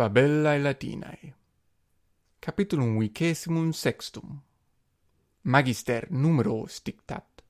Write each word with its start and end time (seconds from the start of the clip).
Fabellae 0.00 0.62
Latinae 0.62 1.34
Capitulum 2.40 2.98
vicesimum 2.98 3.72
sextum. 3.72 4.40
Magister 5.42 6.06
numeros 6.10 6.80
dictat 6.82 7.42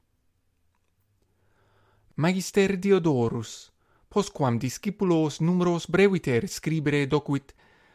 Magister 2.16 2.76
Diodorus 2.76 3.70
posquam 4.08 4.58
discipulos 4.58 5.38
numeros 5.40 5.86
breviter 5.86 6.48
scribere 6.48 7.06
docuit 7.06 7.54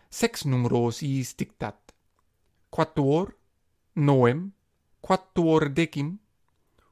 sex 0.10 0.46
numeros 0.46 1.02
iis 1.02 1.36
dictat. 1.36 1.92
Quattuor 2.70 3.36
noem 3.96 4.54
quattuor 5.02 5.68
decim 5.74 6.16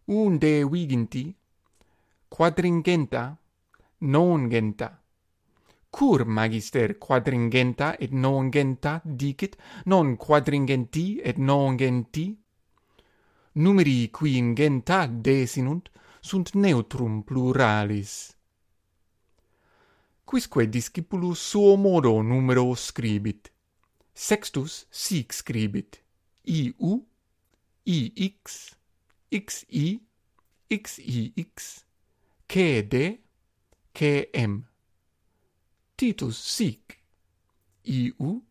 unde 0.06 0.66
viginti 0.66 1.34
quadringenta 2.28 3.38
nongenta 4.00 5.03
cur 5.94 6.26
magister 6.26 6.98
quadringenta 6.98 7.96
et 8.00 8.12
nongenta 8.12 9.00
dicit, 9.06 9.56
non 9.86 10.18
quadringenti 10.18 11.20
et 11.22 11.38
nongenti? 11.38 12.36
Numeri 13.52 14.10
qui 14.10 14.38
ingenta 14.38 15.06
desinunt, 15.06 15.92
sunt 16.20 16.54
neutrum 16.56 17.22
pluralis. 17.22 18.36
Quisque 20.26 20.68
discipulus 20.68 21.40
suo 21.40 21.76
modo 21.76 22.22
numero 22.22 22.74
scribit. 22.74 23.52
Sextus 24.12 24.88
sic 24.90 25.32
scribit. 25.32 26.02
IU, 26.42 27.06
IX, 27.84 28.76
XI, 29.30 30.02
XIX, 30.68 31.86
k 33.92 34.30
m 34.34 34.73
Titus 36.04 36.36
sic. 36.38 37.00
Iu, 37.86 38.44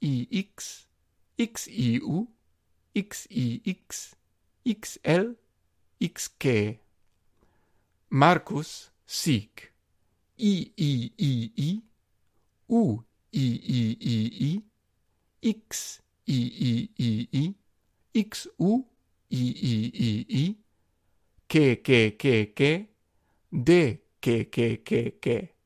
ix, 0.00 0.86
xiu, 1.36 2.28
xix, 2.96 4.16
xl, 4.64 5.26
xk. 6.00 6.44
Marcus 8.08 8.70
sic. 9.04 9.70
I 10.38 10.72
u 12.70 12.82
iiii, 13.32 14.62
x 15.44 16.00
iiii, 16.26 17.54
xu 18.32 18.70
iiii, 19.28 20.48
kkk, 21.52 22.64
d 23.52 23.70
kkk. 24.24 25.57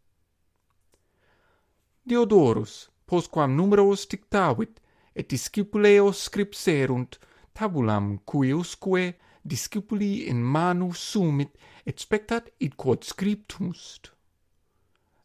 Diodorus, 2.05 2.91
postquam 3.07 3.55
numeros 3.57 4.07
dictavit, 4.07 4.81
et 5.15 5.29
discipuleos 5.29 6.25
scripserunt, 6.27 7.19
tabulam 7.55 8.19
cuiusque 8.25 9.15
discipuli 9.45 10.27
in 10.29 10.43
manu 10.43 10.93
sumit, 10.93 11.53
et 11.87 11.99
spectat 11.99 12.49
id 12.59 12.75
quod 12.77 13.05
scriptumst. 13.05 14.11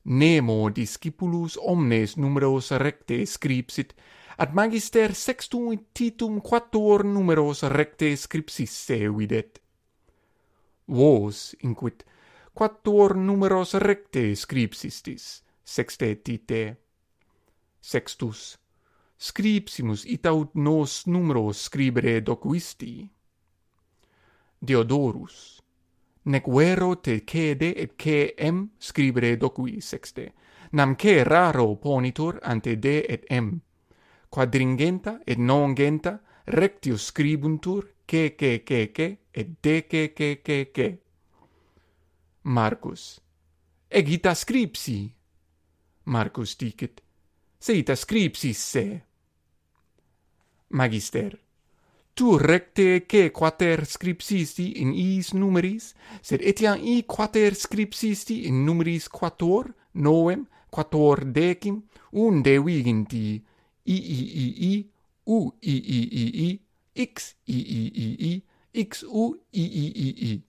Nemo 0.05 0.69
discipulus 0.69 1.57
omnes 1.57 2.15
numeros 2.15 2.71
recte 2.71 3.25
scripsit, 3.25 3.95
ad 4.37 4.53
magister 4.53 5.15
sextum 5.15 5.71
et 5.73 5.81
titum 5.93 6.41
quattuor 6.41 7.03
numeros 7.03 7.63
recte 7.63 8.15
scripsisse 8.15 9.09
videt. 9.17 9.59
Vos, 10.87 11.55
inquit, 11.63 12.05
quattuor 12.53 13.17
numeros 13.17 13.73
recte 13.73 14.35
scripsistis, 14.35 15.41
sextetite 15.67 16.77
sextus. 17.81 18.57
Scripsimus 19.17 20.05
ita 20.05 20.31
ut 20.31 20.55
nos 20.55 21.05
numeros 21.05 21.59
scribere 21.67 22.21
docuisti. 22.21 23.09
Diodorus. 24.59 25.61
Nec 26.23 26.47
vero 26.47 26.95
te 26.95 27.23
cede 27.25 27.73
et 27.75 27.95
che 27.97 28.33
em 28.37 28.69
scribere 28.79 29.37
docui 29.37 29.81
sexte 29.81 30.33
namque 30.71 31.23
raro 31.23 31.75
ponitur 31.75 32.39
ante 32.43 32.79
de 32.79 33.05
et 33.09 33.25
em. 33.29 33.59
Quadringenta 34.29 35.19
et 35.25 35.37
nongenta 35.37 36.21
rectius 36.45 37.05
scribuntur 37.11 37.93
che 38.05 38.35
che 38.35 38.63
che 38.63 38.91
che 38.91 39.17
et 39.31 39.47
de 39.61 39.87
che 39.87 40.13
che 40.13 40.41
che 40.41 40.71
che. 40.71 41.01
Marcus. 42.43 43.19
Egita 43.89 44.33
scripsi 44.33 45.16
Marcus 46.07 46.55
dicit, 46.55 47.01
seita 47.59 47.95
scripsis 47.95 48.57
se. 48.57 49.03
Magister, 50.69 51.37
tu 52.13 52.37
recte 52.37 53.05
che 53.05 53.29
quater 53.31 53.85
scripsisti 53.85 54.81
in 54.81 54.93
is 54.93 55.33
numeris, 55.33 55.93
sed 56.21 56.41
etiam 56.41 56.79
i 56.79 57.03
quater 57.05 57.55
scripsisti 57.55 58.47
in 58.47 58.63
numeris 58.63 59.09
quator, 59.09 59.73
novem, 59.91 60.47
quator 60.69 61.25
decim, 61.25 61.83
unde 62.11 62.57
viginti, 62.59 63.43
i 63.83 63.97
i 64.17 64.19
i 64.43 64.47
i, 64.71 64.89
u 65.25 65.53
i 65.59 65.75
i 65.75 65.99
i 66.23 66.25
i, 66.47 66.61
x 67.03 67.35
i 67.45 67.59
i 67.59 67.83
i 67.93 68.07
i, 68.31 68.43
x 68.87 69.03
u 69.03 69.33
i 69.51 69.65
i 69.83 69.85
i 70.07 70.31
i. 70.31 70.41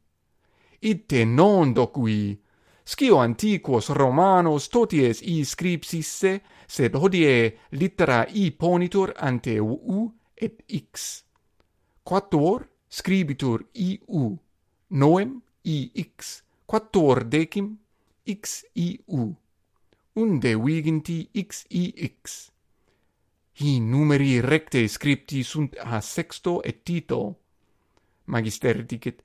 Ite 0.80 1.24
non 1.24 1.72
docui, 1.72 2.40
Scio 2.88 3.18
antiquos 3.20 3.90
Romanos 3.90 4.70
toties 4.72 5.18
i 5.20 5.44
scripsisse, 5.44 6.30
sed 6.64 6.94
hodie 6.96 7.32
littera 7.76 8.22
i 8.32 8.46
ponitur 8.50 9.12
ante 9.28 9.58
u 9.60 10.06
et 10.34 10.62
x. 10.72 11.04
Quattuor 12.02 12.64
scribitur 12.88 13.66
i 13.74 13.90
u, 14.08 14.30
noem 14.88 15.36
i 15.68 15.76
x, 16.00 16.32
quattuor 16.64 17.26
decim 17.28 17.74
x 18.24 18.64
i 18.80 18.88
u, 19.20 19.28
unde 20.24 20.56
viginti 20.56 21.20
x 21.44 21.66
i 21.68 21.92
x. 22.08 22.40
Hi 23.60 23.78
numeri 23.84 24.40
recte 24.40 24.88
scripti 24.88 25.44
sunt 25.44 25.76
a 25.76 26.00
sexto 26.00 26.62
et 26.62 26.80
tito. 26.88 27.20
Magister 28.24 28.80
dicit, 28.86 29.20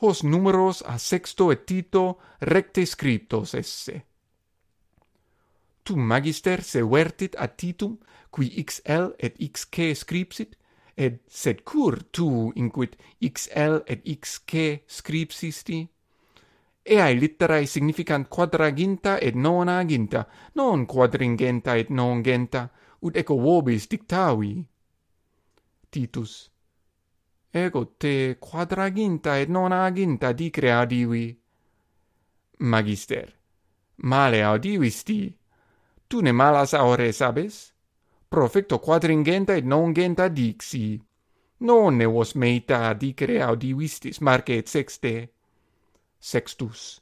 hos 0.00 0.22
numeros 0.24 0.82
a 0.86 0.98
sexto 0.98 1.50
et 1.52 1.66
Tito 1.66 2.18
recte 2.40 2.86
scriptos 2.86 3.54
esse. 3.54 4.02
Tu 5.82 5.96
magister 5.96 6.62
se 6.62 6.82
vertit 6.82 7.36
a 7.36 7.48
Titum, 7.48 7.98
qui 8.30 8.64
XL 8.64 9.14
et 9.18 9.34
XK 9.38 9.94
scripsit, 9.94 10.56
et 10.96 11.20
sed 11.26 11.64
cur 11.64 11.96
tu 12.12 12.52
inquit 12.56 12.96
XL 13.20 13.82
et 13.86 14.04
XK 14.04 14.84
scripsisti? 14.86 15.88
Eae 16.84 17.14
litterae 17.14 17.66
significant 17.66 18.28
quadraginta 18.28 19.18
et 19.20 19.34
nonaginta, 19.34 20.26
non 20.54 20.86
quadringenta 20.86 21.76
et 21.76 21.90
nongenta, 21.90 22.68
ut 23.02 23.16
eco 23.16 23.36
vobis 23.36 23.88
dictavi. 23.88 24.54
Titus 25.90 26.50
ego 27.52 27.86
te 27.98 28.36
quadraginta 28.38 29.38
et 29.38 29.48
non 29.48 29.72
aginta 29.72 30.32
dicre 30.32 30.72
adivi. 30.72 31.38
Magister, 32.58 33.34
male 33.96 34.42
audivis 34.42 35.02
ti. 35.02 35.34
Tu 36.06 36.20
ne 36.22 36.32
malas 36.32 36.74
aure 36.74 37.12
sabes? 37.12 37.72
Profecto 38.28 38.78
quadringenta 38.78 39.56
et 39.56 39.64
non 39.64 39.92
genta 39.92 40.28
dixi. 40.28 41.00
Non 41.60 41.96
ne 41.96 42.06
vos 42.06 42.34
meita 42.34 42.92
dicere 42.94 43.42
audivistis 43.42 44.20
marce 44.20 44.56
et 44.58 44.68
sexte. 44.68 45.30
Sextus, 46.18 47.00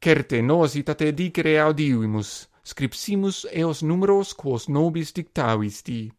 certe 0.00 0.40
nos 0.42 0.74
itate 0.74 1.12
dicere 1.12 1.58
audivimus, 1.58 2.48
scripsimus 2.62 3.46
eos 3.50 3.82
numeros 3.82 4.34
quos 4.34 4.68
nobis 4.68 5.12
dictavisti. 5.12 6.12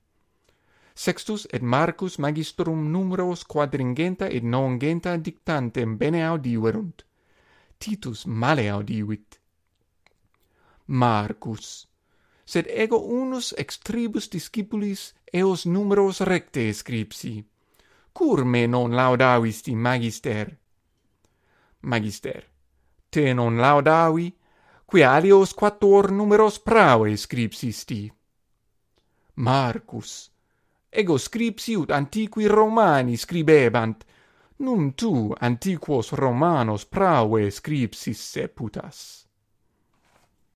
Sextus 0.95 1.47
et 1.51 1.61
Marcus 1.61 2.17
magistrum 2.17 2.91
numeros 2.91 3.43
quadringenta 3.43 4.27
et 4.27 4.43
nongenta 4.43 5.17
dictantem 5.17 5.97
bene 5.97 6.23
audiverunt. 6.25 7.03
Titus 7.77 8.25
male 8.25 8.69
audivit. 8.69 9.39
Marcus. 10.85 11.87
Sed 12.45 12.67
ego 12.69 12.97
unus 12.97 13.53
ex 13.57 13.79
tribus 13.79 14.29
discipulis 14.29 15.13
eos 15.33 15.65
numeros 15.65 16.19
recte 16.21 16.71
scripsi. 16.73 17.43
Cur 18.13 18.43
me 18.45 18.67
non 18.67 18.93
laudavisti 18.93 19.75
magister? 19.75 20.57
Magister. 21.79 22.45
Te 23.09 23.33
non 23.33 23.57
laudavi, 23.57 24.31
qui 24.85 25.01
alios 25.01 25.53
quattuor 25.53 26.11
numeros 26.11 26.59
prae 26.59 27.17
scripsisti. 27.17 28.13
Marcus 29.35 30.32
ego 30.93 31.17
scripsiut 31.17 31.91
antiqui 31.91 32.47
Romani 32.47 33.17
scribebant, 33.17 34.05
num 34.59 34.91
tu 34.93 35.33
antiquos 35.41 36.11
Romanos 36.11 36.85
praue 36.85 37.49
scripsis 37.51 38.21
seputas. 38.21 39.22